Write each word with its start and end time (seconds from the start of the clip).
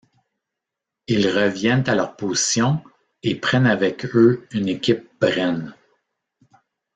Ils 1.05 1.29
reviennent 1.29 1.87
à 1.87 1.93
leurs 1.93 2.15
positions 2.15 2.83
et 3.21 3.35
prennent 3.35 3.67
avec 3.67 4.03
eux 4.15 4.47
une 4.51 4.67
équipe 4.67 5.07
Bren. 5.21 5.75